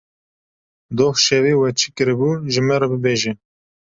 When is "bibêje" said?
2.91-3.31